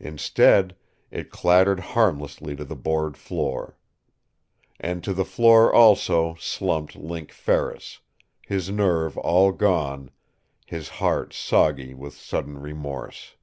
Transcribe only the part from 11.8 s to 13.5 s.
with sudden remorse.